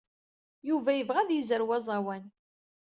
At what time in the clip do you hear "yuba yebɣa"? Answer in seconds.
0.69-1.19